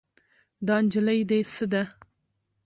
[0.67, 1.83] دا نجلۍ دې څه ده؟